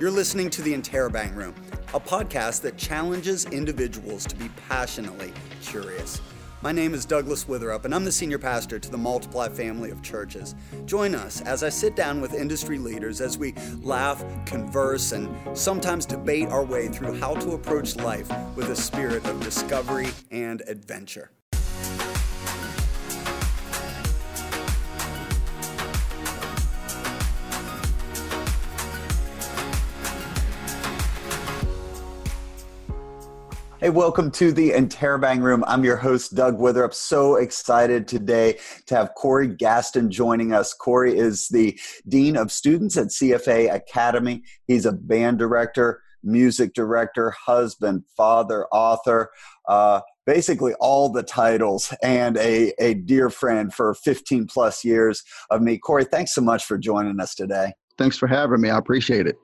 [0.00, 1.54] You're listening to the Interrobang Room,
[1.94, 6.20] a podcast that challenges individuals to be passionately curious.
[6.60, 10.02] My name is Douglas Witherup, and I'm the senior pastor to the Multiply family of
[10.02, 10.54] churches.
[10.86, 16.06] Join us as I sit down with industry leaders as we laugh, converse, and sometimes
[16.06, 21.30] debate our way through how to approach life with a spirit of discovery and adventure.
[33.82, 35.64] Hey, welcome to the Interrobang Room.
[35.66, 36.94] I'm your host, Doug Witherup.
[36.94, 40.72] So excited today to have Corey Gaston joining us.
[40.72, 44.44] Corey is the Dean of Students at CFA Academy.
[44.68, 49.32] He's a band director, music director, husband, father, author,
[49.66, 55.60] uh, basically all the titles, and a, a dear friend for 15 plus years of
[55.60, 55.76] me.
[55.76, 57.72] Corey, thanks so much for joining us today.
[57.98, 58.70] Thanks for having me.
[58.70, 59.38] I appreciate it.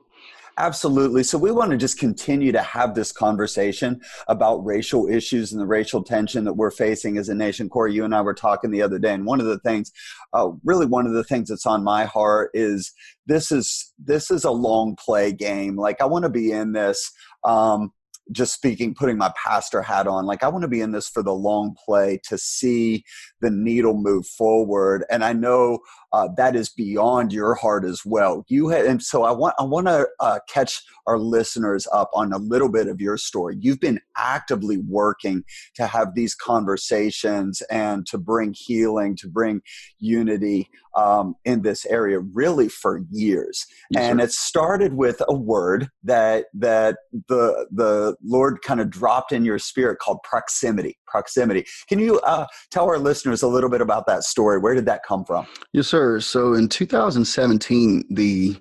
[0.59, 1.23] Absolutely.
[1.23, 5.67] So we want to just continue to have this conversation about racial issues and the
[5.67, 7.69] racial tension that we're facing as a nation.
[7.69, 9.93] Corey, you and I were talking the other day, and one of the things,
[10.33, 12.93] uh, really one of the things that's on my heart is
[13.27, 15.77] this is this is a long play game.
[15.77, 17.13] Like I want to be in this.
[17.45, 17.93] Um,
[18.33, 21.23] just speaking, putting my pastor hat on, like I want to be in this for
[21.23, 23.05] the long play to see
[23.41, 25.05] the needle move forward.
[25.11, 25.81] And I know
[26.13, 28.45] uh, that is beyond your heart as well.
[28.49, 32.33] You had, and so I want I want to uh, catch our listeners up on
[32.33, 33.57] a little bit of your story.
[33.61, 35.45] You've been actively working
[35.77, 39.61] to have these conversations and to bring healing, to bring
[39.99, 43.65] unity um, in this area, really for years.
[43.91, 44.25] Yes, and sir.
[44.25, 46.97] it started with a word that that
[47.29, 50.99] the the Lord kind of dropped in your spirit called proximity.
[51.07, 51.65] Proximity.
[51.89, 54.59] Can you uh, tell our listeners a little bit about that story?
[54.59, 55.47] Where did that come from?
[55.73, 56.21] Yes, sir sir.
[56.21, 58.57] So in 2017, the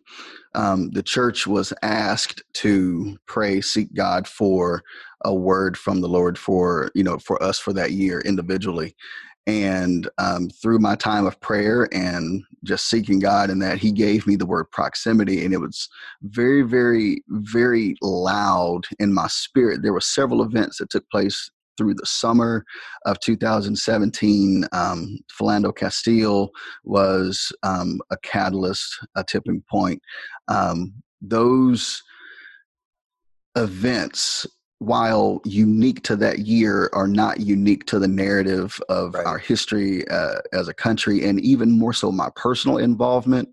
[0.57, 4.83] um, the church was asked to pray, seek God for
[5.23, 8.95] a word from the Lord for you know for us for that year individually.
[9.45, 14.27] And um, through my time of prayer and just seeking God, and that He gave
[14.27, 15.87] me the word proximity, and it was
[16.23, 19.83] very, very, very loud in my spirit.
[19.83, 22.65] There were several events that took place through the summer
[23.05, 24.65] of 2017.
[24.71, 26.49] Um, Philando Castile
[26.83, 30.01] was um, a catalyst, a tipping point.
[30.47, 32.03] Um, those
[33.55, 34.45] events
[34.79, 39.25] while unique to that year, are not unique to the narrative of right.
[39.25, 43.49] our history uh, as a country, and even more so my personal involvement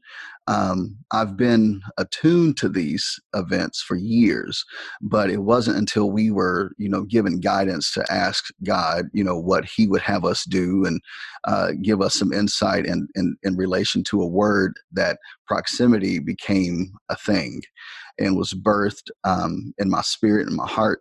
[0.46, 4.64] um, I've been attuned to these events for years,
[5.00, 9.38] but it wasn't until we were, you know, given guidance to ask God, you know,
[9.38, 11.00] what He would have us do and
[11.44, 16.92] uh, give us some insight in, in, in relation to a word that proximity became
[17.08, 17.62] a thing
[18.18, 21.00] and was birthed um, in my spirit and my heart.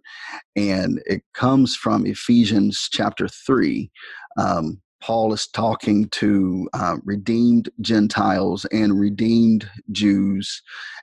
[0.56, 3.92] And it comes from Ephesians chapter 3.
[4.38, 10.62] Um, Paul is talking to uh, redeemed Gentiles and redeemed Jews,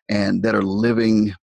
[0.09, 1.35] and that are living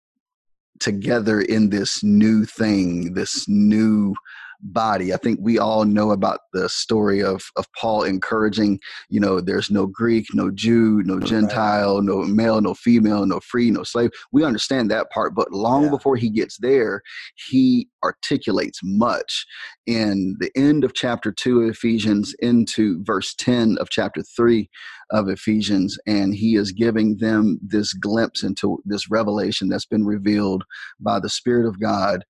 [0.79, 4.15] together in this new thing, this new
[4.61, 5.13] body.
[5.13, 8.79] I think we all know about the story of of Paul encouraging,
[9.09, 13.71] you know, there's no Greek, no Jew, no Gentile, no male, no female, no free,
[13.71, 14.11] no slave.
[14.31, 15.89] We understand that part, but long yeah.
[15.89, 17.01] before he gets there,
[17.49, 19.45] he articulates much
[19.85, 24.69] in the end of chapter 2 of Ephesians into verse 10 of chapter 3
[25.11, 30.63] of Ephesians, and he is giving them this glimpse into this revelation that's been revealed
[30.99, 32.25] by the Spirit of God.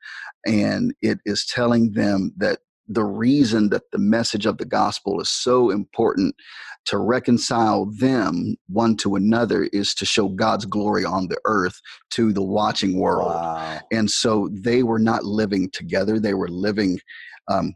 [0.47, 5.29] And it is telling them that the reason that the message of the gospel is
[5.29, 6.33] so important
[6.85, 11.79] to reconcile them one to another is to show God's glory on the earth
[12.11, 13.33] to the watching world.
[13.33, 13.81] Wow.
[13.91, 16.99] And so they were not living together, they were living
[17.49, 17.75] um,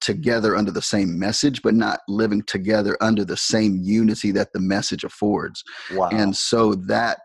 [0.00, 4.60] together under the same message, but not living together under the same unity that the
[4.60, 5.62] message affords.
[5.92, 6.08] Wow.
[6.10, 7.20] And so that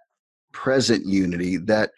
[0.54, 1.92] present unity, that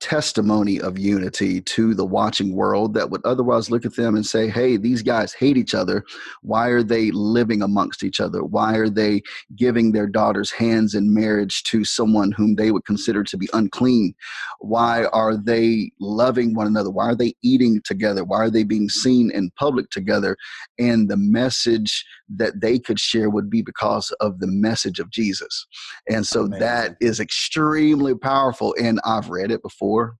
[0.00, 4.48] testimony of unity to the watching world that would otherwise look at them and say,
[4.48, 6.04] hey, these guys hate each other.
[6.42, 8.42] Why are they living amongst each other?
[8.42, 9.22] Why are they
[9.54, 14.14] giving their daughters hands in marriage to someone whom they would consider to be unclean?
[14.60, 16.90] Why are they loving one another?
[16.90, 18.24] Why are they eating together?
[18.24, 20.36] Why are they being seen in public together?
[20.78, 22.06] And the message
[22.36, 25.66] that they could share would be because of the message of Jesus.
[26.08, 28.74] And so that is extremely powerful.
[28.80, 30.16] And I've read it before before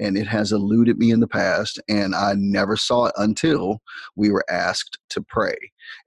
[0.00, 3.80] and it has eluded me in the past and i never saw it until
[4.16, 5.56] we were asked to pray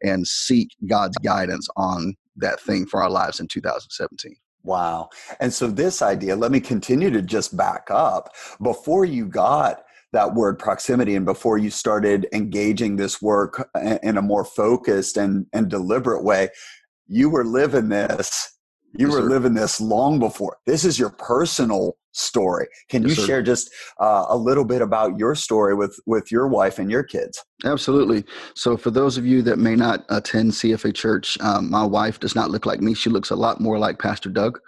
[0.03, 5.09] and seek god's guidance on that thing for our lives in 2017 Wow.
[5.39, 8.29] And so, this idea, let me continue to just back up.
[8.61, 9.81] Before you got
[10.13, 15.17] that word proximity and before you started engaging this work eh, in a more focused
[15.17, 16.49] and, and deliberate way,
[17.07, 18.55] you were living this.
[18.93, 19.29] You yes, were sir.
[19.29, 20.57] living this long before.
[20.67, 22.67] This is your personal story.
[22.89, 23.27] Can yes, you sir.
[23.27, 27.03] share just uh, a little bit about your story with with your wife and your
[27.03, 27.43] kids?
[27.63, 28.25] Absolutely.
[28.55, 32.35] So, for those of you that may not attend CFA Church, um, my wife does
[32.35, 32.93] not look like me.
[32.93, 34.59] She looks a lot more like Pastor Doug,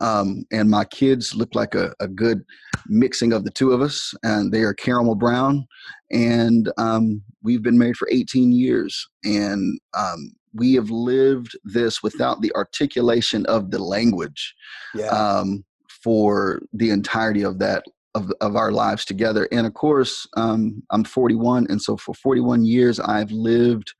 [0.00, 2.44] um, and my kids look like a, a, good
[2.86, 4.14] mixing of the two of us.
[4.22, 5.66] And they are caramel brown,
[6.10, 12.40] and um, we've been married for 18 years, and um, we have lived this without
[12.40, 14.54] the articulation of the language.
[14.94, 15.64] Yeah um,
[16.06, 17.82] for the entirety of that
[18.14, 19.48] of, of our lives together.
[19.50, 23.92] And of course, um, I'm 41, and so for 41 years, I've lived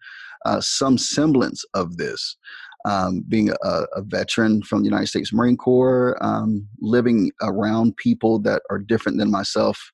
[0.44, 2.36] uh, some semblance of this.
[2.84, 8.38] Um, being a, a, veteran from the United States Marine Corps, um, living around people
[8.42, 9.90] that are different than myself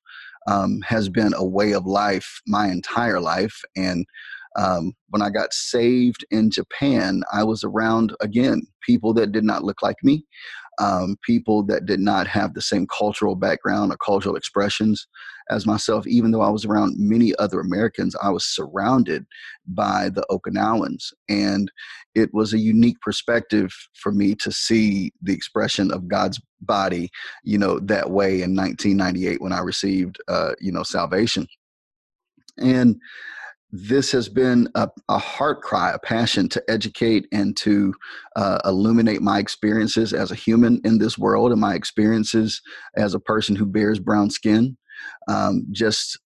[0.47, 3.59] um, has been a way of life my entire life.
[3.75, 4.05] And
[4.55, 9.63] um, when I got saved in Japan, I was around again people that did not
[9.63, 10.23] look like me,
[10.79, 15.07] um, people that did not have the same cultural background or cultural expressions
[15.49, 16.07] as myself.
[16.07, 19.25] Even though I was around many other Americans, I was surrounded
[19.67, 21.13] by the Okinawans.
[21.29, 21.71] And
[22.15, 27.09] it was a unique perspective for me to see the expression of God's body,
[27.43, 31.47] you know, that way in 1998 when I received, uh, you know, salvation.
[32.57, 32.97] And
[33.75, 37.91] this has been a, a, heart cry, a passion to educate and to
[38.35, 42.61] uh, illuminate my experiences as a human in this world and my experiences
[42.95, 44.77] as a person who bears brown skin.
[45.27, 46.19] Um, just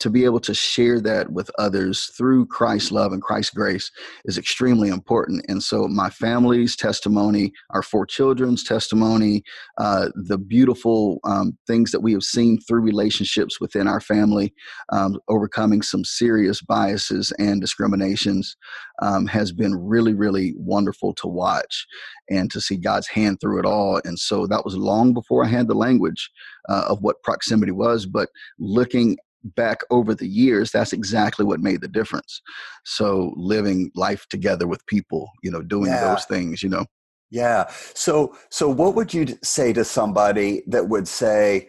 [0.00, 3.90] to be able to share that with others through Christ's love and Christ's grace
[4.24, 5.44] is extremely important.
[5.48, 9.42] And so, my family's testimony, our four children's testimony,
[9.78, 14.54] uh, the beautiful um, things that we have seen through relationships within our family,
[14.92, 18.56] um, overcoming some serious biases and discriminations,
[19.02, 21.86] um, has been really, really wonderful to watch
[22.30, 24.00] and to see God's hand through it all.
[24.04, 26.30] And so, that was long before I had the language
[26.68, 28.28] uh, of what proximity was, but
[28.58, 32.42] looking back over the years, that's exactly what made the difference.
[32.84, 36.08] So living life together with people, you know, doing yeah.
[36.08, 36.86] those things, you know.
[37.30, 37.66] Yeah.
[37.94, 41.68] So so what would you say to somebody that would say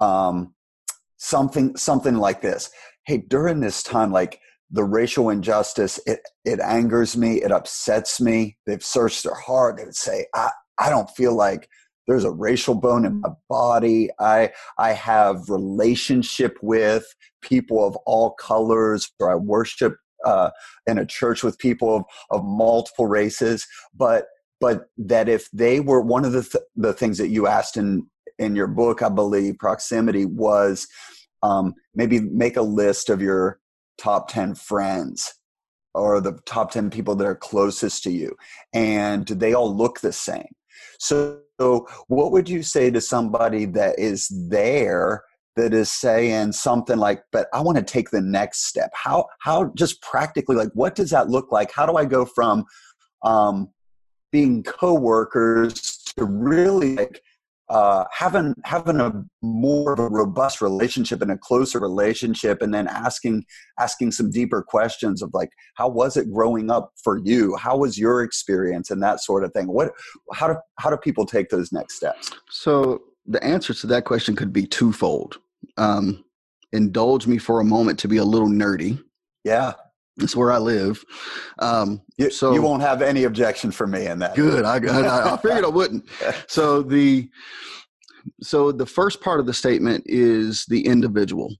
[0.00, 0.54] um,
[1.16, 2.70] something something like this?
[3.06, 4.40] Hey, during this time, like
[4.70, 8.58] the racial injustice, it it angers me, it upsets me.
[8.66, 9.78] They've searched their heart.
[9.78, 11.68] They would say, I I don't feel like
[12.08, 14.10] there's a racial bone in my body.
[14.18, 17.04] I i have relationship with
[17.42, 20.50] people of all colors or i worship uh,
[20.88, 23.64] in a church with people of, of multiple races.
[23.94, 24.26] But
[24.60, 28.06] but that if they were one of the th- the things that you asked in
[28.38, 30.88] in your book i believe proximity was
[31.42, 33.60] um, maybe make a list of your
[33.96, 35.34] top 10 friends
[35.94, 38.36] or the top 10 people that are closest to you.
[38.72, 40.48] And do they all look the same.
[40.98, 45.24] So so, what would you say to somebody that is there
[45.56, 48.90] that is saying something like, "But I want to take the next step"?
[48.94, 51.72] How how just practically like what does that look like?
[51.72, 52.64] How do I go from
[53.24, 53.70] um,
[54.30, 57.22] being coworkers to really like
[57.70, 59.12] uh, having having a
[59.42, 63.44] more of a robust relationship and a closer relationship, and then asking
[63.78, 67.56] asking some deeper questions of like, how was it growing up for you?
[67.56, 69.66] How was your experience and that sort of thing?
[69.68, 69.92] What
[70.32, 72.30] how do how do people take those next steps?
[72.48, 75.38] So the answer to that question could be twofold.
[75.76, 76.24] Um,
[76.72, 79.02] indulge me for a moment to be a little nerdy.
[79.44, 79.74] Yeah.
[80.18, 81.04] It's where I live.
[81.60, 84.34] Um, you, so you won't have any objection for me in that.
[84.34, 84.64] Good.
[84.64, 86.08] I, I, I figured I wouldn't.
[86.48, 87.28] So the
[88.42, 91.54] so the first part of the statement is the individual,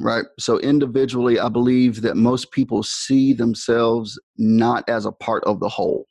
[0.00, 0.24] right?
[0.38, 5.68] So individually, I believe that most people see themselves not as a part of the
[5.68, 6.06] whole.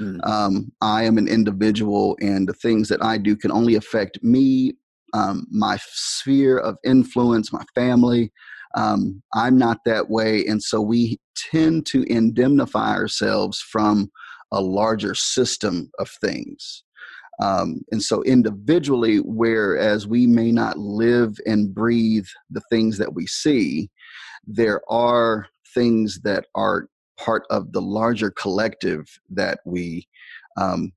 [0.00, 0.24] Mm.
[0.26, 4.74] Um, I am an individual, and the things that I do can only affect me,
[5.14, 8.32] um, my sphere of influence, my family,
[8.74, 10.44] um, I'm not that way.
[10.46, 14.10] And so we tend to indemnify ourselves from
[14.52, 16.84] a larger system of things.
[17.40, 23.26] Um, and so individually, whereas we may not live and breathe the things that we
[23.26, 23.90] see,
[24.46, 30.06] there are things that are part of the larger collective that we
[30.56, 30.92] um,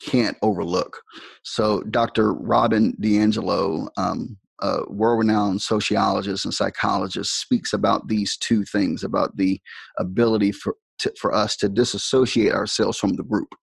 [0.00, 1.00] can't overlook.
[1.42, 2.34] So, Dr.
[2.34, 9.60] Robin DiAngelo, um, a world-renowned sociologist and psychologist speaks about these two things about the
[9.98, 13.54] ability for to, for us to disassociate ourselves from the group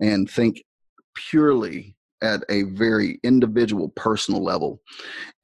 [0.00, 0.62] and think
[1.14, 4.80] purely at a very individual personal level.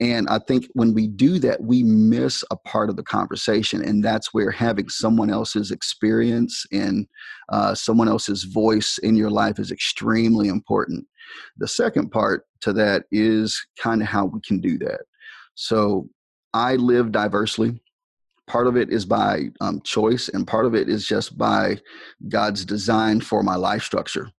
[0.01, 4.03] And i think when we do that we miss a part of the conversation and
[4.03, 7.07] that's where having someone else's experience and
[7.51, 11.07] uh, someone else's voice in your life is extremely important.
[11.59, 15.03] The second part to that is kind of how we can do that.
[15.55, 16.09] So
[16.55, 17.81] i live diversely.
[18.47, 21.79] Part of it is by um, choice and part of it is just by
[22.29, 24.33] god's design for my life structure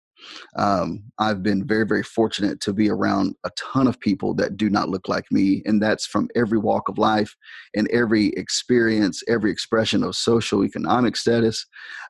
[0.57, 4.71] um, I've been very, very fortunate to be around a ton of people that do
[4.71, 7.35] not look like me, and that's from every walk of life
[7.75, 11.67] and every experience, every expression of social economic status,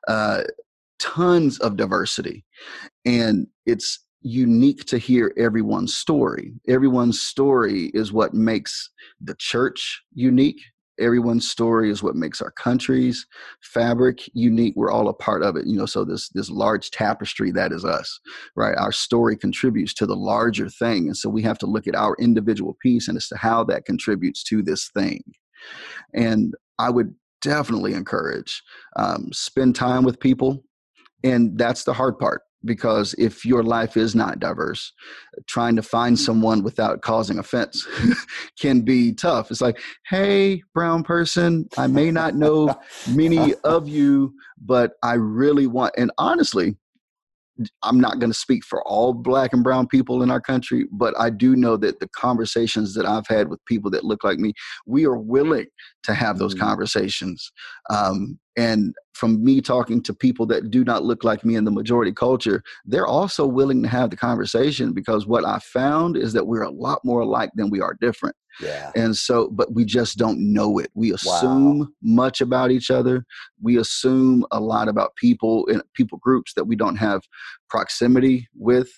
[0.07, 0.43] uh,
[0.99, 2.45] tons of diversity.
[3.05, 6.53] And it's unique to hear everyone's story.
[6.67, 8.89] Everyone's story is what makes
[9.19, 10.61] the church unique
[11.01, 13.25] everyone's story is what makes our country's
[13.61, 14.73] fabric unique.
[14.75, 17.85] We're all a part of it you know so this this large tapestry that is
[17.85, 18.19] us
[18.55, 18.77] right?
[18.77, 22.15] Our story contributes to the larger thing and so we have to look at our
[22.19, 25.21] individual piece and as to how that contributes to this thing.
[26.13, 28.61] And i would definitely encourage
[28.95, 30.63] um, spend time with people
[31.23, 34.93] and that's the hard part because if your life is not diverse
[35.47, 37.87] trying to find someone without causing offense
[38.59, 42.73] can be tough it's like hey brown person i may not know
[43.09, 46.75] many of you but i really want and honestly
[47.83, 51.13] I'm not going to speak for all black and brown people in our country, but
[51.19, 54.53] I do know that the conversations that I've had with people that look like me,
[54.85, 55.67] we are willing
[56.03, 56.65] to have those mm-hmm.
[56.65, 57.51] conversations.
[57.89, 61.71] Um, and from me talking to people that do not look like me in the
[61.71, 66.47] majority culture, they're also willing to have the conversation because what I found is that
[66.47, 68.35] we're a lot more alike than we are different.
[68.59, 68.91] Yeah.
[68.95, 70.89] And so, but we just don't know it.
[70.93, 71.87] We assume wow.
[72.01, 73.23] much about each other.
[73.61, 77.21] We assume a lot about people and people groups that we don't have
[77.69, 78.89] proximity with.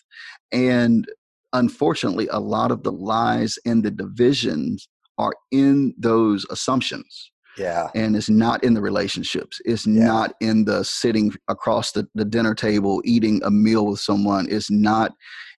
[0.51, 1.05] And
[1.51, 7.31] unfortunately, a lot of the lies and the divisions are in those assumptions.
[7.57, 7.89] Yeah.
[7.95, 9.61] And it's not in the relationships.
[9.65, 10.05] It's yeah.
[10.05, 14.47] not in the sitting across the, the dinner table, eating a meal with someone.
[14.49, 15.13] It's not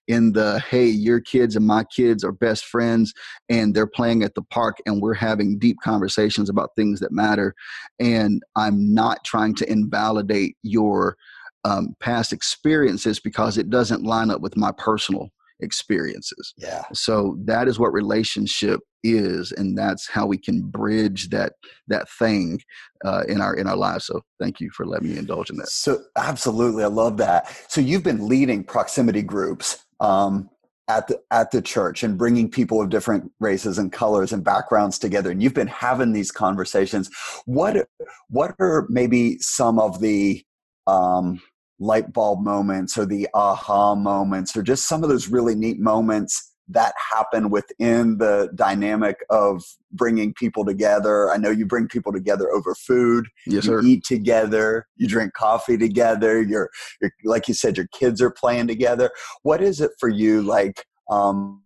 [0.08, 3.12] in the hey your kids and my kids are best friends
[3.48, 7.54] and they're playing at the park and we're having deep conversations about things that matter
[7.98, 11.16] and i'm not trying to invalidate your
[11.64, 16.54] um, past experiences because it doesn't line up with my personal experiences.
[16.56, 16.84] Yeah.
[16.92, 21.52] So that is what relationship is and that's how we can bridge that
[21.86, 22.60] that thing
[23.04, 24.06] uh, in our in our lives.
[24.06, 25.68] So thank you for letting me indulge in that.
[25.68, 27.48] So absolutely i love that.
[27.68, 30.50] So you've been leading proximity groups um,
[30.88, 34.98] at the at the church and bringing people of different races and colors and backgrounds
[34.98, 37.10] together and you've been having these conversations.
[37.44, 37.88] What
[38.28, 40.42] what are maybe some of the
[40.86, 41.40] um,
[41.78, 46.54] light bulb moments or the aha moments or just some of those really neat moments
[46.68, 51.30] that happen within the dynamic of bringing people together.
[51.30, 53.28] I know you bring people together over food.
[53.46, 53.82] Yes, you sir.
[53.82, 54.86] eat together.
[54.96, 56.42] You drink coffee together.
[56.42, 59.10] You're, you're, like you said, your kids are playing together.
[59.42, 60.42] What is it for you?
[60.42, 61.62] Like um,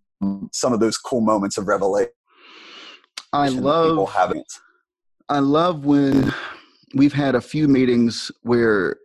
[0.52, 2.12] some of those cool moments of revelation.
[3.32, 4.14] I love.
[5.28, 6.34] I love when
[6.94, 8.96] we've had a few meetings where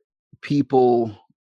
[0.45, 1.11] people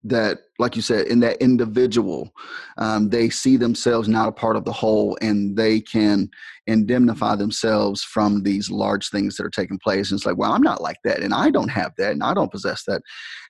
[0.03, 2.32] that like you said in that individual
[2.77, 6.29] um, they see themselves not a part of the whole and they can
[6.67, 10.10] indemnify themselves from these large things that are taking place.
[10.10, 12.34] And it's like well i'm not like that and i don't have that and i
[12.34, 13.01] don't possess that.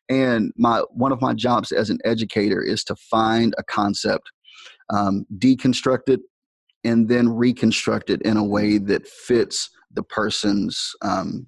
[0.10, 4.32] And my one of my jobs as an educator is to find a concept
[4.90, 6.22] um, deconstruct it
[6.84, 11.46] and then reconstruct it in a way that fits the person's um,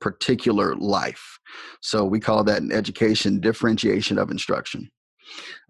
[0.00, 1.38] particular life.
[1.80, 4.90] So we call that in education differentiation of instruction.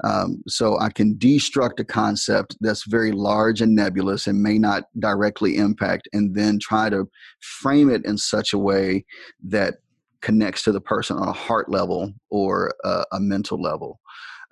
[0.04, 4.84] Um, so I can destruct a concept that's very large and nebulous and may not
[4.98, 7.08] directly impact, and then try to
[7.40, 9.04] frame it in such a way
[9.44, 9.74] that
[10.22, 14.00] connects to the person on a heart level or a, a mental level.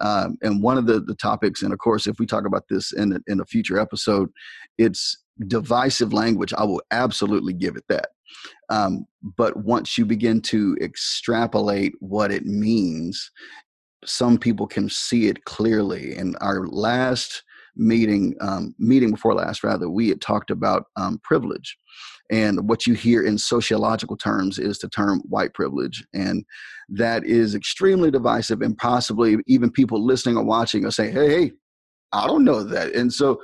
[0.00, 2.92] Um, and one of the, the topics, and of course, if we talk about this
[2.92, 4.30] in, in a future episode,
[4.76, 6.52] it's divisive language.
[6.52, 8.10] I will absolutely give it that.
[8.70, 9.06] Um,
[9.36, 13.30] but once you begin to extrapolate what it means,
[14.04, 16.16] some people can see it clearly.
[16.16, 17.42] In our last
[17.76, 21.76] meeting, um, meeting before last, rather, we had talked about um, privilege.
[22.30, 26.04] And what you hear in sociological terms is the term white privilege.
[26.12, 26.44] And
[26.90, 31.52] that is extremely divisive, and possibly even people listening or watching are saying, hey, hey,
[32.12, 32.94] I don't know that.
[32.94, 33.40] And so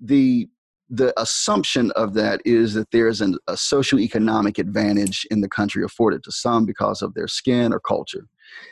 [0.00, 0.48] the
[0.90, 6.22] the assumption of that is that there's an, a socioeconomic advantage in the country afforded
[6.24, 8.26] to some because of their skin or culture.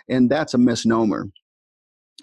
[0.08, 1.26] And that's a misnomer.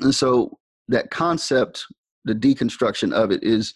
[0.01, 1.85] And so that concept,
[2.23, 3.73] the deconstruction of it is,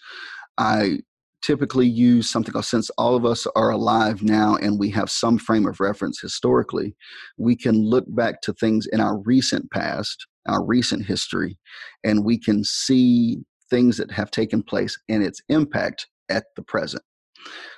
[0.58, 1.00] I
[1.42, 5.38] typically use something called since all of us are alive now and we have some
[5.38, 6.96] frame of reference historically,
[7.38, 11.58] we can look back to things in our recent past, our recent history,
[12.04, 13.44] and we can see
[13.74, 17.04] things that have taken place and its impact at the present.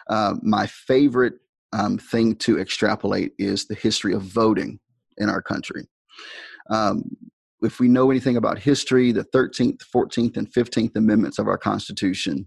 [0.10, 1.36] Uh, my favorite
[1.72, 4.78] um, thing to extrapolate is the history of voting
[5.18, 5.88] in our country.
[6.70, 7.04] Um,
[7.62, 12.46] if we know anything about history, the 13th, 14th, and 15th Amendments of our Constitution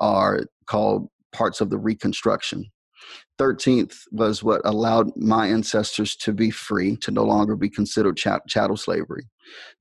[0.00, 2.64] are called parts of the Reconstruction.
[3.38, 8.76] 13th was what allowed my ancestors to be free, to no longer be considered chattel
[8.76, 9.28] slavery.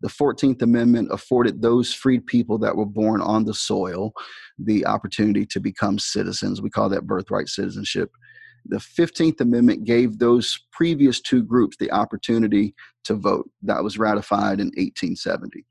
[0.01, 4.12] The 14th Amendment afforded those freed people that were born on the soil
[4.60, 6.62] the opportunity to become citizens.
[6.62, 8.12] We call that birthright citizenship.
[8.65, 12.74] The 15th Amendment gave those previous two groups the opportunity
[13.05, 13.50] to vote.
[13.62, 15.65] That was ratified in 1870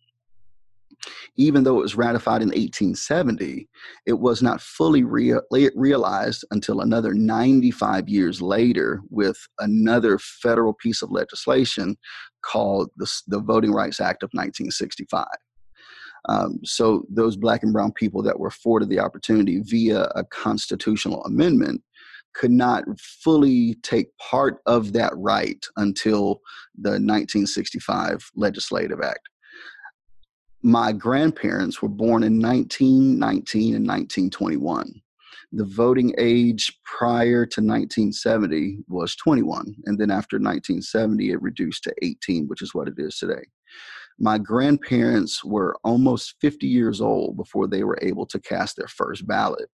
[1.37, 3.69] even though it was ratified in 1870,
[4.07, 5.41] it was not fully rea-
[5.75, 11.97] realized until another 95 years later with another federal piece of legislation
[12.43, 15.27] called the, the Voting Rights Act of 1965.
[16.29, 21.23] Um, so those black and brown people that were afforded the opportunity via a constitutional
[21.25, 21.83] amendment
[22.35, 26.41] could not fully take part of that right until
[26.77, 29.29] the 1965 Legislative Act
[30.65, 35.03] my grandparents were born in 1919 and 1921.
[35.53, 41.95] The voting age prior to 1970 was 21, and then after 1970, it reduced to
[42.01, 43.45] 18, which is what it is today.
[44.19, 49.27] My grandparents were almost 50 years old before they were able to cast their first
[49.27, 49.69] ballot.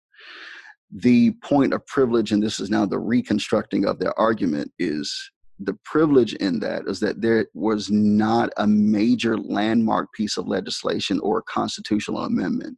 [0.90, 5.14] The point of privilege, and this is now the reconstructing of their argument, is
[5.60, 11.20] the privilege in that is that there was not a major landmark piece of legislation
[11.22, 12.78] or a constitutional amendment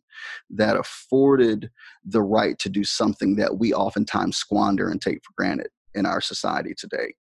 [0.49, 1.69] that afforded
[2.05, 6.21] the right to do something that we oftentimes squander and take for granted in our
[6.21, 7.13] society today.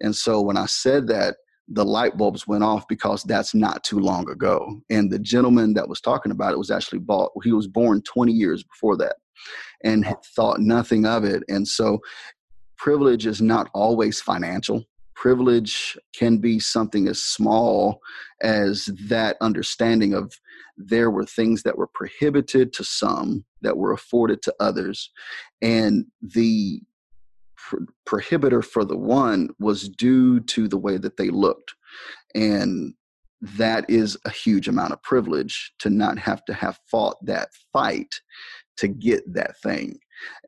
[0.00, 1.36] And so when I said that,
[1.72, 4.80] the light bulbs went off because that's not too long ago.
[4.90, 8.32] And the gentleman that was talking about it was actually bought, he was born 20
[8.32, 9.16] years before that
[9.84, 10.04] and
[10.34, 11.44] thought nothing of it.
[11.48, 12.00] And so
[12.76, 14.84] privilege is not always financial
[15.20, 18.00] privilege can be something as small
[18.40, 20.32] as that understanding of
[20.78, 25.10] there were things that were prohibited to some that were afforded to others
[25.60, 26.80] and the
[27.54, 31.74] pro- prohibitor for the one was due to the way that they looked
[32.34, 32.94] and
[33.42, 38.14] that is a huge amount of privilege to not have to have fought that fight
[38.78, 39.98] to get that thing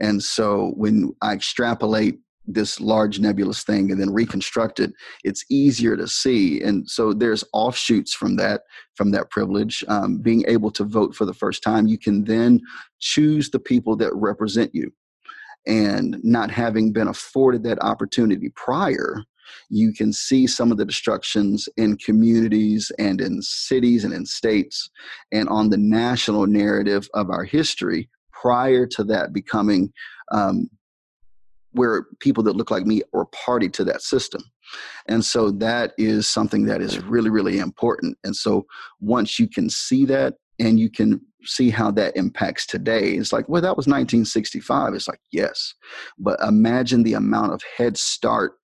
[0.00, 4.92] and so when i extrapolate this large nebulous thing and then reconstruct it
[5.24, 6.60] it's easier to see.
[6.60, 8.62] And so there's offshoots from that
[8.94, 9.84] from that privilege.
[9.88, 12.60] Um, being able to vote for the first time you can then
[12.98, 14.92] choose the people that represent you.
[15.66, 19.22] And not having been afforded that opportunity prior
[19.68, 24.90] you can see some of the destructions in communities and in cities and in states
[25.32, 29.92] and on the national narrative of our history prior to that becoming
[30.32, 30.68] um,
[31.72, 34.42] where people that look like me are party to that system.
[35.06, 38.16] And so that is something that is really, really important.
[38.24, 38.66] And so
[39.00, 43.48] once you can see that and you can see how that impacts today, it's like,
[43.48, 44.94] well, that was 1965.
[44.94, 45.74] It's like, yes.
[46.18, 48.54] But imagine the amount of head start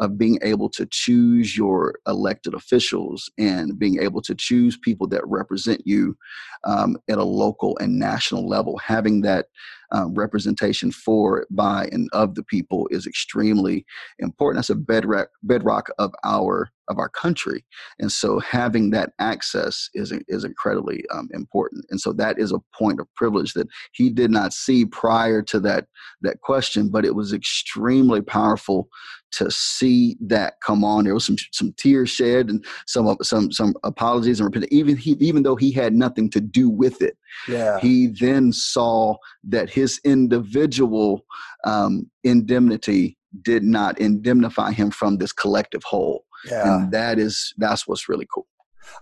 [0.00, 5.26] of being able to choose your elected officials and being able to choose people that
[5.26, 6.16] represent you
[6.64, 8.78] um, at a local and national level.
[8.78, 9.46] Having that
[9.92, 13.84] um, representation for, by, and of the people is extremely
[14.18, 14.58] important.
[14.58, 17.64] That's a bedrock bedrock of our of our country,
[17.98, 21.84] and so having that access is is incredibly um, important.
[21.90, 25.60] And so that is a point of privilege that he did not see prior to
[25.60, 25.86] that
[26.22, 28.88] that question, but it was extremely powerful
[29.30, 31.04] to see that come on.
[31.04, 34.72] There was some some tears shed and some some some apologies and repentance.
[34.72, 37.16] Even he even though he had nothing to do with it,
[37.48, 37.78] yeah.
[37.80, 41.24] he then saw that his individual
[41.64, 46.24] um, indemnity did not indemnify him from this collective whole.
[46.44, 46.76] Yeah.
[46.76, 48.46] And that is that's what's really cool.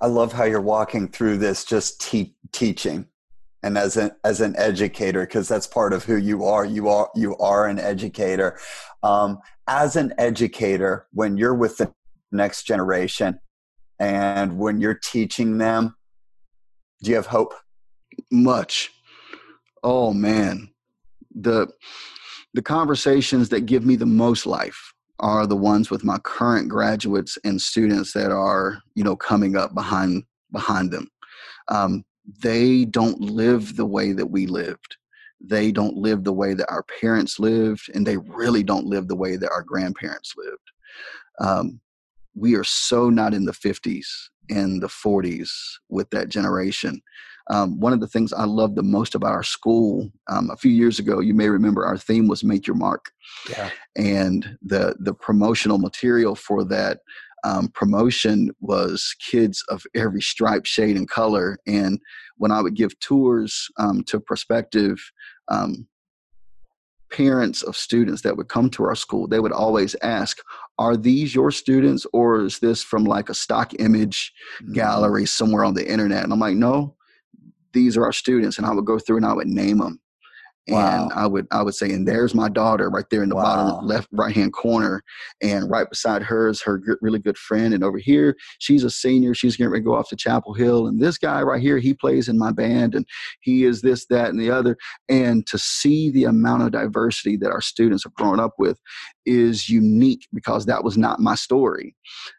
[0.00, 3.06] I love how you're walking through this just te- teaching
[3.62, 7.10] and as an as an educator because that's part of who you are you are
[7.14, 8.58] you are an educator
[9.02, 11.92] um, as an educator when you're with the
[12.30, 13.38] next generation
[13.98, 15.96] and when you're teaching them
[17.02, 17.54] do you have hope
[18.30, 18.92] much
[19.82, 20.68] oh man
[21.34, 21.68] the
[22.54, 27.38] the conversations that give me the most life are the ones with my current graduates
[27.44, 31.08] and students that are you know coming up behind behind them
[31.68, 32.04] Um,
[32.42, 34.96] they don't live the way that we lived.
[35.40, 39.16] They don't live the way that our parents lived, and they really don't live the
[39.16, 40.70] way that our grandparents lived.
[41.40, 41.80] Um,
[42.34, 44.06] we are so not in the 50s
[44.50, 45.50] and the 40s
[45.88, 47.00] with that generation.
[47.48, 50.70] Um, one of the things I love the most about our school, um, a few
[50.70, 53.12] years ago, you may remember our theme was "Make Your Mark,"
[53.48, 53.70] yeah.
[53.96, 56.98] and the the promotional material for that
[57.46, 61.58] um, promotion was kids of every stripe, shade, and color.
[61.66, 62.00] And
[62.38, 64.98] when I would give tours um, to prospective
[65.48, 65.86] um,
[67.12, 70.38] parents of students that would come to our school, they would always ask,
[70.78, 74.72] Are these your students, or is this from like a stock image mm-hmm.
[74.72, 76.24] gallery somewhere on the internet?
[76.24, 76.95] And I'm like, No,
[77.76, 78.58] these are our students.
[78.58, 80.00] And I would go through and I would name them.
[80.68, 81.04] Wow.
[81.04, 83.42] And I would I would say, and there's my daughter right there in the wow.
[83.42, 85.00] bottom left right hand corner,
[85.40, 89.32] and right beside her is her really good friend, and over here she's a senior,
[89.32, 91.94] she's getting ready to go off to Chapel Hill, and this guy right here he
[91.94, 93.06] plays in my band, and
[93.42, 94.76] he is this, that, and the other.
[95.08, 98.80] And to see the amount of diversity that our students have grown up with
[99.24, 101.94] is unique because that was not my story.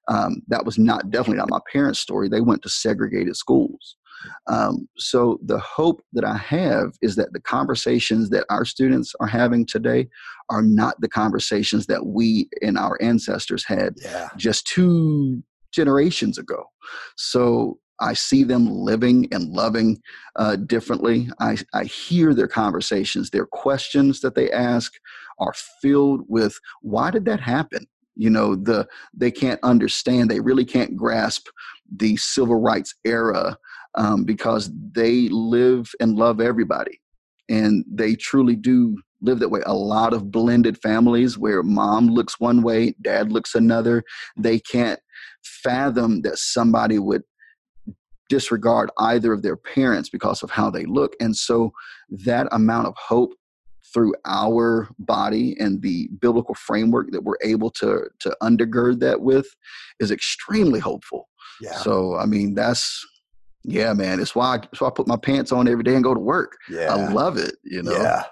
[0.10, 2.28] Um, that was not definitely not my parents' story.
[2.28, 3.96] They went to segregated schools.
[4.48, 9.28] Um, so the hope that I have is that the conversations that our students are
[9.28, 10.08] having today
[10.50, 14.30] are not the conversations that we and our ancestors had yeah.
[14.38, 16.64] just two generations ago.
[17.18, 20.00] So I see them living and loving
[20.36, 21.30] uh, differently.
[21.40, 24.94] I, I hear their conversations, their questions that they ask
[25.40, 27.88] are filled with why did that happen?
[28.16, 31.48] You know, the they can't understand, they really can't grasp
[31.96, 33.58] the civil rights era
[33.98, 37.02] um, because they live and love everybody.
[37.50, 39.62] And they truly do live that way.
[39.66, 44.04] A lot of blended families where mom looks one way, dad looks another.
[44.38, 45.00] They can't
[45.44, 47.24] fathom that somebody would
[48.30, 51.16] disregard either of their parents because of how they look.
[51.20, 51.72] And so
[52.26, 53.34] that amount of hope
[53.94, 59.48] through our body and the biblical framework that we're able to to undergird that with
[60.00, 61.30] is extremely hopeful.
[61.62, 61.78] Yeah.
[61.78, 63.02] So I mean that's
[63.68, 64.22] yeah, man.
[64.22, 66.20] It's why I, it's why I put my pants on every day and go to
[66.20, 66.58] work.
[66.70, 67.56] Yeah, I love it.
[67.64, 67.92] You know.
[67.92, 68.24] Yeah,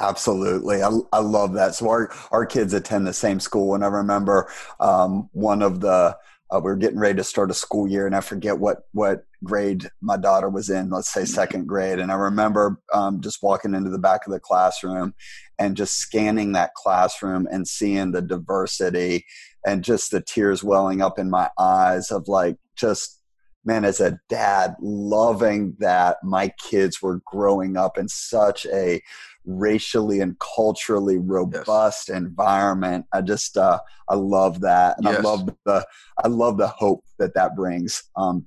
[0.00, 0.82] absolutely.
[0.82, 1.76] I I love that.
[1.76, 4.50] So our our kids attend the same school, and I remember
[4.80, 6.16] um, one of the
[6.50, 9.24] uh, we were getting ready to start a school year, and I forget what what
[9.44, 10.90] grade my daughter was in.
[10.90, 14.40] Let's say second grade, and I remember um, just walking into the back of the
[14.40, 15.14] classroom
[15.60, 19.24] and just scanning that classroom and seeing the diversity
[19.64, 23.19] and just the tears welling up in my eyes of like just
[23.64, 29.02] man, as a dad, loving that my kids were growing up in such a
[29.44, 32.16] racially and culturally robust yes.
[32.16, 33.06] environment.
[33.12, 35.18] I just, uh, I love that, and yes.
[35.18, 35.86] I love the,
[36.24, 38.04] I love the hope that that brings.
[38.16, 38.46] Um,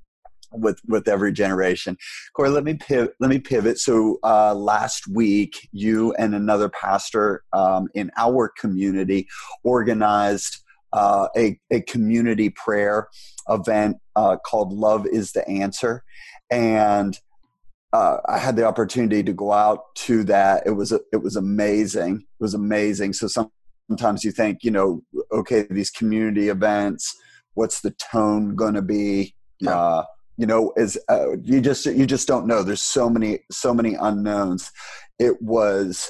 [0.56, 1.98] with with every generation.
[2.34, 3.16] Corey, let me pivot.
[3.20, 3.80] Let me pivot.
[3.80, 9.28] So uh, last week, you and another pastor um, in our community
[9.64, 10.64] organized
[10.94, 13.08] uh, a, a community prayer
[13.50, 16.04] event uh, called Love is the Answer.
[16.52, 17.20] And
[17.92, 20.64] uh, I had the opportunity to go out to that.
[20.66, 22.18] It was it was amazing.
[22.18, 23.14] It was amazing.
[23.14, 25.02] So sometimes you think, you know,
[25.32, 27.16] okay, these community events,
[27.54, 29.36] what's the tone going to be?
[29.60, 29.78] Yeah.
[29.78, 30.04] Uh,
[30.38, 32.64] you know, is uh, you just you just don't know.
[32.64, 34.72] There's so many so many unknowns.
[35.20, 36.10] It was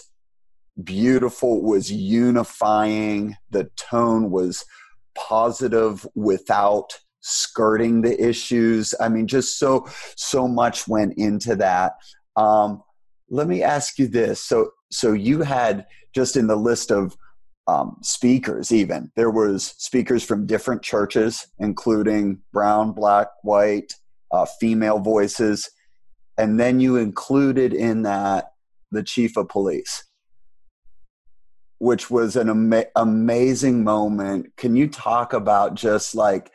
[0.82, 4.66] beautiful was unifying the tone was
[5.16, 8.94] positive without skirting the issues.
[9.00, 11.94] I mean just so so much went into that.
[12.36, 12.84] Um,
[13.30, 14.44] let me ask you this.
[14.44, 17.16] So so you had just in the list of
[17.68, 23.94] um, speakers even there was speakers from different churches including brown black white
[24.32, 25.70] uh, female voices
[26.38, 28.52] and then you included in that
[28.92, 30.04] the chief of police
[31.80, 34.56] which was an ama- amazing moment.
[34.58, 36.52] Can you talk about just like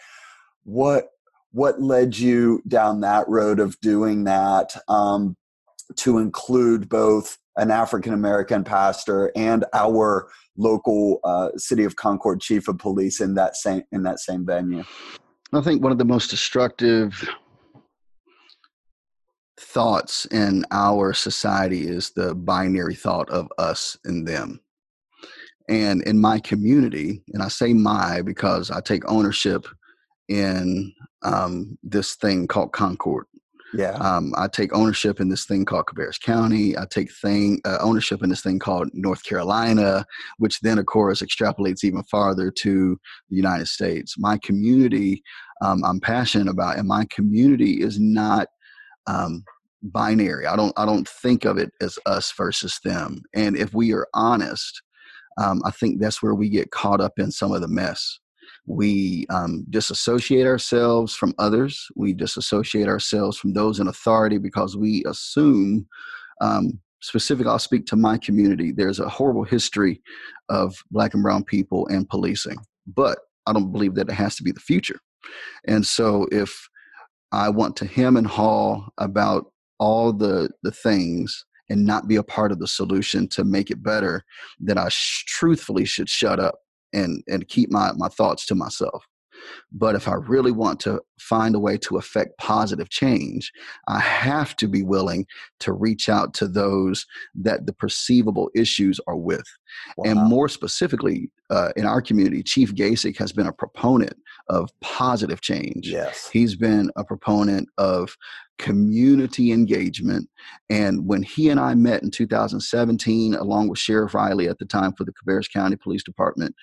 [0.64, 1.10] what
[1.52, 5.36] what led you down that road of doing that um,
[5.96, 12.68] to include both an African American pastor and our local uh, city of Concord chief
[12.68, 14.84] of police in that same in that same venue?
[15.52, 17.28] I think one of the most destructive
[19.58, 24.60] thoughts in our society is the binary thought of us and them.
[25.68, 29.66] And in my community, and I say my because I take ownership
[30.28, 33.26] in um, this thing called Concord.
[33.74, 33.92] Yeah.
[33.92, 36.76] Um, I take ownership in this thing called Cabarrus County.
[36.76, 40.06] I take thing uh, ownership in this thing called North Carolina,
[40.38, 44.14] which then, of course, extrapolates even farther to the United States.
[44.18, 45.22] My community,
[45.60, 48.48] um, I'm passionate about, and my community is not
[49.06, 49.44] um,
[49.82, 50.46] binary.
[50.46, 53.22] I don't I don't think of it as us versus them.
[53.34, 54.82] And if we are honest,
[55.38, 58.18] um, I think that's where we get caught up in some of the mess.
[58.66, 61.86] We um, disassociate ourselves from others.
[61.96, 65.86] We disassociate ourselves from those in authority because we assume.
[66.40, 68.72] Um, specific, I'll speak to my community.
[68.72, 70.02] There's a horrible history
[70.48, 74.42] of black and brown people and policing, but I don't believe that it has to
[74.42, 74.98] be the future.
[75.66, 76.68] And so if
[77.32, 82.22] I want to hem and haw about all the the things and not be a
[82.22, 84.24] part of the solution to make it better,
[84.58, 86.56] then I sh- truthfully should shut up
[86.92, 89.04] and and keep my my thoughts to myself.
[89.70, 93.52] But if I really want to find a way to affect positive change,
[93.86, 95.26] I have to be willing
[95.60, 99.46] to reach out to those that the perceivable issues are with.
[99.96, 100.10] Wow.
[100.10, 104.14] And more specifically, uh, in our community, Chief Gacek has been a proponent
[104.48, 105.88] of positive change.
[105.88, 106.28] Yes.
[106.32, 108.16] He's been a proponent of
[108.58, 110.28] community engagement.
[110.68, 114.92] And when he and I met in 2017, along with Sheriff Riley at the time
[114.92, 116.54] for the Cabarrus County Police Department,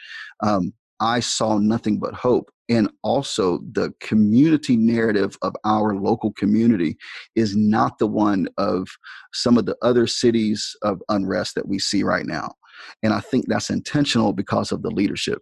[0.42, 2.52] um, I saw nothing but hope.
[2.68, 6.98] And also, the community narrative of our local community
[7.36, 8.88] is not the one of
[9.34, 12.54] some of the other cities of unrest that we see right now.
[13.04, 15.42] And I think that's intentional because of the leadership.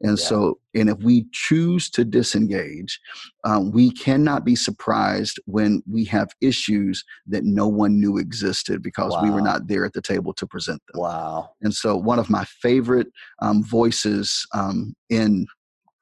[0.00, 0.24] And yeah.
[0.24, 3.00] so, and if we choose to disengage,
[3.44, 9.12] um, we cannot be surprised when we have issues that no one knew existed because
[9.12, 9.22] wow.
[9.22, 11.02] we were not there at the table to present them.
[11.02, 11.50] Wow.
[11.62, 13.08] And so, one of my favorite
[13.40, 15.46] um, voices um, in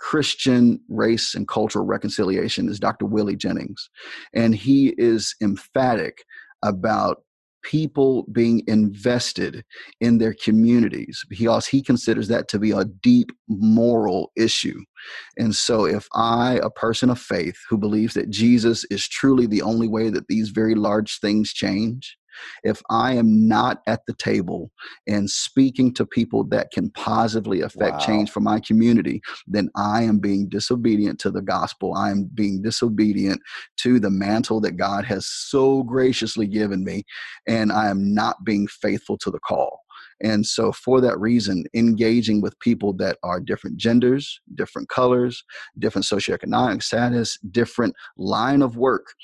[0.02, 3.06] Christian race and cultural reconciliation is Dr.
[3.06, 3.88] Willie Jennings.
[4.34, 6.24] And he is emphatic
[6.64, 7.22] about
[7.62, 9.64] people being invested
[10.00, 14.80] in their communities because he considers that to be a deep moral issue.
[15.36, 19.62] And so, if I, a person of faith who believes that Jesus is truly the
[19.62, 22.16] only way that these very large things change,
[22.64, 24.70] if I am not at the table
[25.06, 27.98] and speaking to people that can positively affect wow.
[27.98, 31.94] change for my community, then I am being disobedient to the gospel.
[31.94, 33.40] I am being disobedient
[33.78, 37.04] to the mantle that God has so graciously given me,
[37.46, 39.80] and I am not being faithful to the call.
[40.22, 45.42] And so, for that reason, engaging with people that are different genders, different colors,
[45.78, 49.14] different socioeconomic status, different line of work,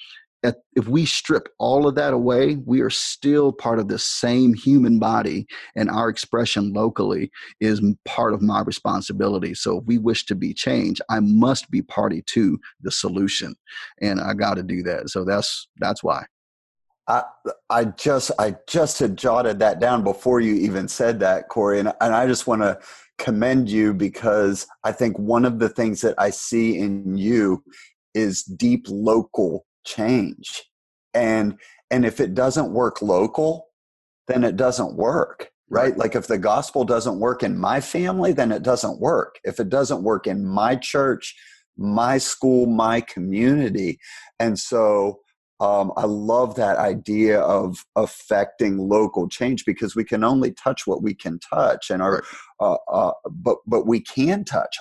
[0.42, 4.54] at, if we strip all of that away, we are still part of the same
[4.54, 5.46] human body,
[5.76, 9.54] and our expression locally is part of my responsibility.
[9.54, 13.54] So, if we wish to be changed, I must be party to the solution,
[14.00, 15.10] and I got to do that.
[15.10, 16.24] So that's that's why.
[17.08, 17.22] I,
[17.70, 21.92] I just I just had jotted that down before you even said that, Corey, and,
[22.00, 22.78] and I just want to
[23.16, 27.64] commend you because I think one of the things that I see in you
[28.14, 30.64] is deep local change.
[31.14, 31.58] And
[31.90, 33.66] and if it doesn't work local
[34.28, 35.98] then it doesn't work right?
[35.98, 39.38] Like if the gospel doesn't work in my family then it doesn't work.
[39.44, 41.34] If it doesn't work in my church
[41.78, 43.98] my school my community.
[44.38, 45.20] And so
[45.60, 51.02] um, i love that idea of affecting local change because we can only touch what
[51.02, 52.22] we can touch and our
[52.60, 54.76] uh, uh, but but we can touch.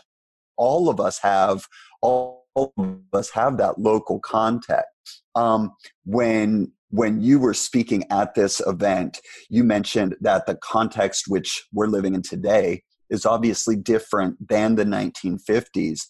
[0.58, 1.68] All of us have
[2.02, 2.72] all of
[3.14, 4.97] us have that local context
[5.36, 5.72] um,
[6.06, 11.88] when when you were speaking at this event, you mentioned that the context which we're
[11.88, 16.02] living in today is obviously different than the 1950s.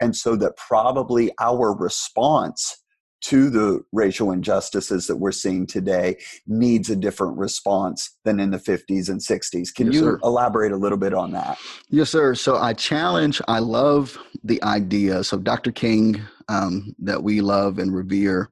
[0.00, 2.76] And so that probably our response
[3.22, 8.58] to the racial injustices that we're seeing today needs a different response than in the
[8.58, 9.74] 50s and 60s.
[9.74, 10.20] Can yes, you sir.
[10.22, 11.58] elaborate a little bit on that?
[11.88, 12.34] Yes, sir.
[12.34, 15.24] So I challenge, I love the idea.
[15.24, 15.72] So Dr.
[15.72, 18.50] King, um, that we love and revere,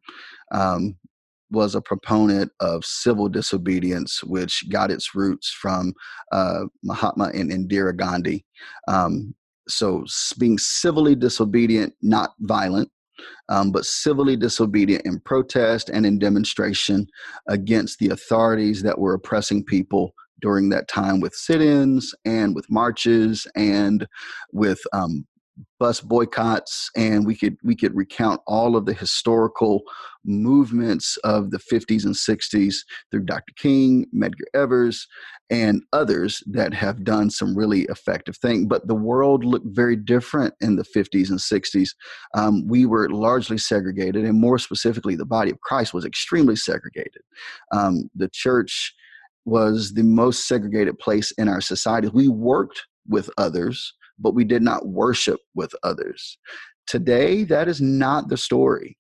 [0.53, 0.97] um,
[1.51, 5.93] was a proponent of civil disobedience, which got its roots from
[6.33, 8.45] uh, Mahatma and Indira Gandhi.
[8.89, 9.35] Um,
[9.69, 10.05] so
[10.39, 12.91] being civilly disobedient, not violent,
[13.49, 17.07] um, but civilly disobedient in protest and in demonstration
[17.49, 22.71] against the authorities that were oppressing people during that time with sit ins and with
[22.71, 24.07] marches and
[24.53, 25.27] with um,
[25.85, 29.83] bus boycotts and we could we could recount all of the historical
[30.25, 32.77] movements of the 50s and 60s
[33.11, 33.53] through Dr.
[33.59, 35.07] King, Medgar Evers,
[35.51, 38.65] and others that have done some really effective things.
[38.67, 41.91] But the world looked very different in the 50s and 60s.
[42.33, 47.21] Um, we were largely segregated, and more specifically, the body of Christ was extremely segregated.
[47.73, 48.95] Um, the church
[49.45, 52.09] was the most segregated place in our society.
[52.09, 56.39] We worked with others but we did not worship with others.
[56.87, 58.97] Today, that is not the story.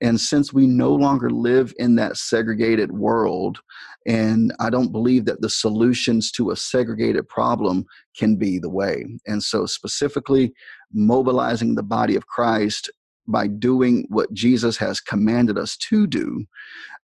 [0.00, 3.60] And since we no longer live in that segregated world,
[4.06, 7.84] and I don't believe that the solutions to a segregated problem
[8.16, 9.04] can be the way.
[9.26, 10.52] And so, specifically,
[10.92, 12.90] mobilizing the body of Christ
[13.28, 16.46] by doing what Jesus has commanded us to do,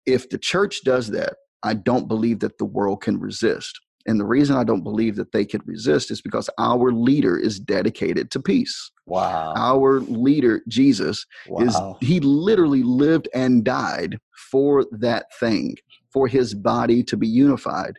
[0.06, 3.80] if the church does that, I don't believe that the world can resist.
[4.06, 7.60] And the reason I don't believe that they could resist is because our leader is
[7.60, 8.91] dedicated to peace.
[9.06, 9.54] Wow.
[9.56, 11.62] Our leader, Jesus, wow.
[11.65, 14.20] is he literally lived and died
[14.52, 15.76] for that thing,
[16.13, 17.98] for his body to be unified.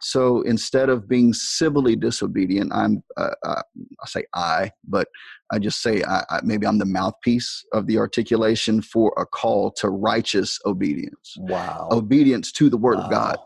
[0.00, 3.62] So instead of being civilly disobedient, I'm, uh, uh,
[4.02, 5.08] I say I, but
[5.52, 9.70] I just say I, I, maybe I'm the mouthpiece of the articulation for a call
[9.72, 11.36] to righteous obedience.
[11.38, 11.88] Wow.
[11.90, 13.04] Obedience to the word wow.
[13.04, 13.36] of God.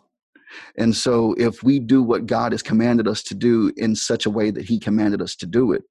[0.77, 4.31] And so, if we do what God has commanded us to do in such a
[4.31, 5.83] way that He commanded us to do it,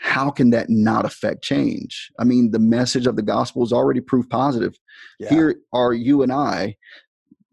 [0.00, 2.10] how can that not affect change?
[2.18, 4.78] I mean, the message of the gospel is already proof positive.
[5.18, 5.30] Yeah.
[5.30, 6.76] Here are you and I.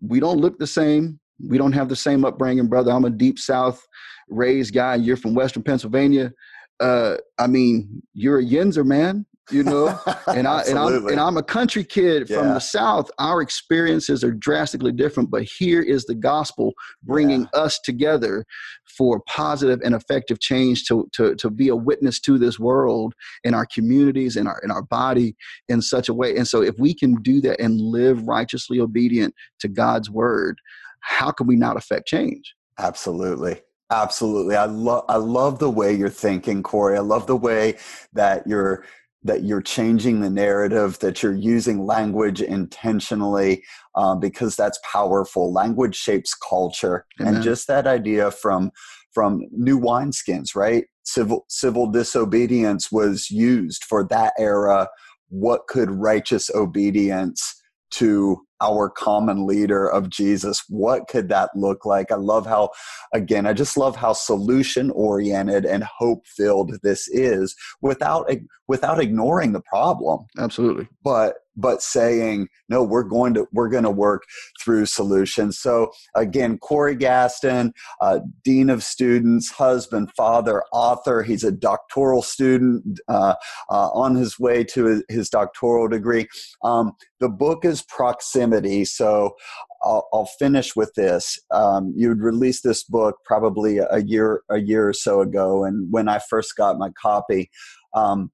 [0.01, 1.19] We don't look the same.
[1.39, 2.91] We don't have the same upbringing, brother.
[2.91, 3.81] I'm a deep South
[4.29, 4.95] raised guy.
[4.95, 6.31] You're from Western Pennsylvania.
[6.79, 9.99] Uh, I mean, you're a Yinzer man you know?
[10.27, 13.09] And i and i'm and i'm a country kid from the south.
[13.19, 17.61] Our experiences are drastically different but here is the gospel bringing yeah.
[17.61, 18.45] us together
[18.97, 23.53] for positive and effective change to, to to be a witness to this world in
[23.53, 25.35] our communities in our in our body
[25.69, 26.35] in such a way.
[26.35, 30.59] And so if we can do that and live righteously obedient to god's word
[31.05, 32.55] how can we not affect change?
[32.79, 33.61] Absolutely.
[33.91, 34.55] Absolutely.
[34.55, 36.97] I love i love the way you're thinking corey.
[36.97, 37.77] I love the way
[38.13, 38.83] that you're
[39.25, 43.63] that you're changing the narrative, that you're using language intentionally,
[43.95, 45.51] uh, because that's powerful.
[45.51, 47.35] Language shapes culture, Amen.
[47.35, 48.71] and just that idea from
[49.13, 50.85] from new wineskins, right?
[51.03, 54.87] Civil civil disobedience was used for that era.
[55.29, 57.61] What could righteous obedience
[57.91, 60.63] to our common leader of Jesus.
[60.69, 62.11] What could that look like?
[62.11, 62.69] I love how,
[63.13, 68.29] again, I just love how solution oriented and hope filled this is without
[68.67, 70.25] without ignoring the problem.
[70.37, 70.87] Absolutely.
[71.03, 74.23] But but saying no we're going to we're going to work
[74.61, 81.51] through solutions so again corey gaston uh, dean of students husband father author he's a
[81.51, 83.35] doctoral student uh,
[83.69, 86.27] uh, on his way to his, his doctoral degree
[86.63, 88.44] um, the book is proximity
[88.85, 89.35] so
[89.83, 91.39] I'll, I'll finish with this.
[91.51, 95.91] Um, you would release this book probably a year, a year or so ago, and
[95.91, 97.49] when I first got my copy,
[97.93, 98.31] um,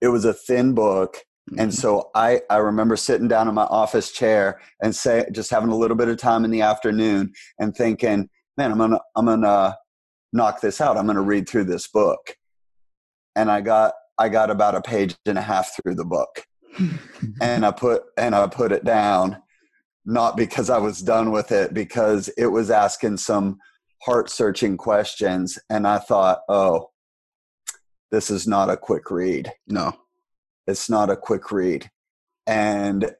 [0.00, 1.18] it was a thin book
[1.56, 1.80] and mm-hmm.
[1.80, 5.76] so I, I remember sitting down in my office chair and say, just having a
[5.76, 9.76] little bit of time in the afternoon and thinking, man, I'm gonna, I'm gonna
[10.32, 10.96] knock this out.
[10.96, 12.34] I'm gonna read through this book.
[13.36, 16.44] And I got, I got about a page and a half through the book,
[17.40, 19.42] and I put, and I put it down,
[20.04, 23.58] not because I was done with it, because it was asking some
[24.02, 26.90] heart searching questions, and I thought, oh,
[28.10, 29.52] this is not a quick read.
[29.66, 29.92] No
[30.68, 31.90] it's not a quick read.
[32.46, 33.10] And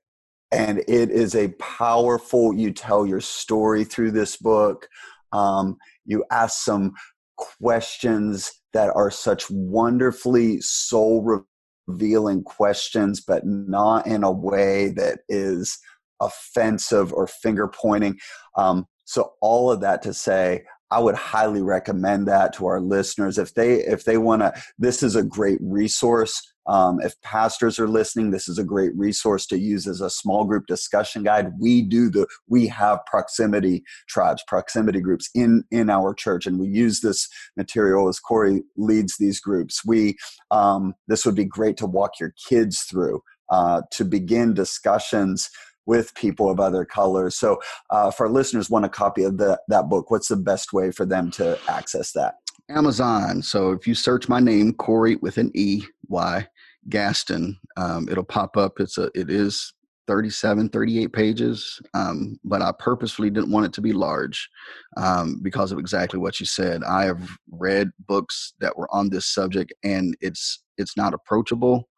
[0.53, 4.89] and it is a powerful you tell your story through this book
[5.33, 6.93] um, you ask some
[7.37, 11.45] questions that are such wonderfully soul
[11.89, 15.79] revealing questions but not in a way that is
[16.21, 18.17] offensive or finger pointing
[18.57, 23.39] um, so all of that to say I would highly recommend that to our listeners
[23.39, 24.55] if they if they want to.
[24.79, 29.47] This is a great resource um, if pastors are listening, this is a great resource
[29.47, 31.53] to use as a small group discussion guide.
[31.59, 36.69] We do the we have proximity tribes, proximity groups in in our church, and we
[36.69, 39.85] use this material as Corey leads these groups.
[39.85, 40.17] We
[40.51, 45.51] um, this would be great to walk your kids through uh, to begin discussions
[45.87, 47.35] with people of other colors.
[47.35, 50.73] So, uh, if our listeners want a copy of the, that book, what's the best
[50.73, 52.35] way for them to access that?
[52.69, 53.43] Amazon.
[53.43, 56.47] So, if you search my name, Corey with an E Y,
[56.89, 57.59] Gaston.
[57.77, 58.81] Um, it'll pop up.
[58.81, 59.73] It's a it is
[60.09, 64.49] 37, 38 pages, um, but I purposefully didn't want it to be large
[64.97, 66.83] um, because of exactly what you said.
[66.83, 71.89] I have read books that were on this subject, and it's it's not approachable.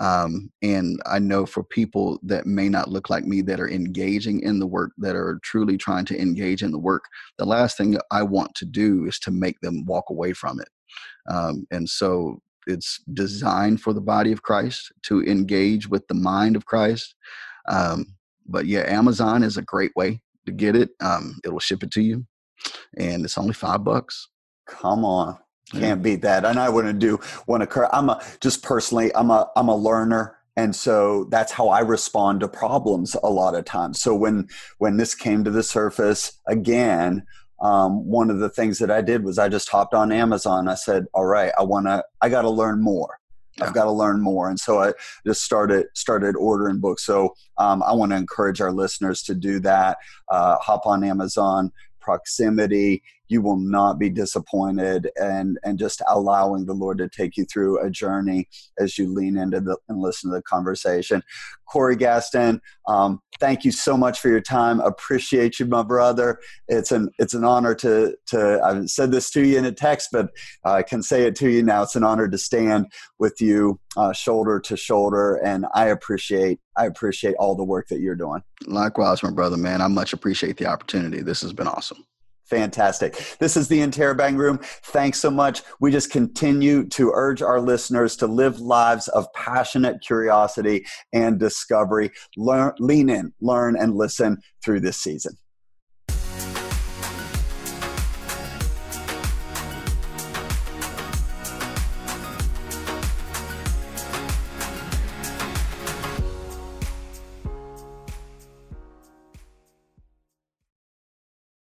[0.00, 4.40] Um, and I know for people that may not look like me that are engaging
[4.40, 7.04] in the work, that are truly trying to engage in the work,
[7.38, 10.68] the last thing I want to do is to make them walk away from it.
[11.30, 16.56] Um, and so it's designed for the body of Christ to engage with the mind
[16.56, 17.14] of Christ.
[17.68, 18.14] Um,
[18.46, 20.90] but yeah, Amazon is a great way to get it.
[21.00, 22.26] Um, it'll ship it to you,
[22.96, 24.28] and it's only five bucks.
[24.66, 25.38] Come on,
[25.72, 26.44] can't beat that.
[26.44, 27.96] And I wouldn't do want to.
[27.96, 29.14] I'm a just personally.
[29.14, 33.54] I'm a I'm a learner and so that's how i respond to problems a lot
[33.54, 34.48] of times so when
[34.78, 37.24] when this came to the surface again
[37.64, 40.74] um, one of the things that i did was i just hopped on amazon i
[40.74, 43.18] said all right i want to i got to learn more
[43.58, 43.66] yeah.
[43.66, 44.92] I've got to learn more, and so I
[45.24, 47.04] just started started ordering books.
[47.04, 49.98] So um, I want to encourage our listeners to do that.
[50.28, 56.74] Uh, hop on Amazon, proximity you will not be disappointed and and just allowing the
[56.74, 58.48] lord to take you through a journey
[58.78, 61.22] as you lean into the and listen to the conversation.
[61.66, 64.80] Corey gaston um, thank you so much for your time.
[64.80, 66.38] Appreciate you my brother.
[66.68, 70.08] It's an it's an honor to to i've said this to you in a text
[70.12, 70.30] but
[70.64, 71.82] i can say it to you now.
[71.82, 72.86] It's an honor to stand
[73.18, 78.00] with you uh, shoulder to shoulder and i appreciate i appreciate all the work that
[78.00, 78.42] you're doing.
[78.66, 79.80] Likewise my brother man.
[79.80, 81.20] I much appreciate the opportunity.
[81.22, 82.04] This has been awesome
[82.44, 83.36] Fantastic.
[83.38, 84.58] This is the Interrobang Room.
[84.62, 85.62] Thanks so much.
[85.80, 92.10] We just continue to urge our listeners to live lives of passionate curiosity and discovery.
[92.36, 95.38] Learn, lean in, learn, and listen through this season.